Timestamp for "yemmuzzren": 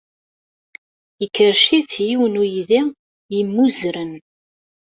3.35-4.11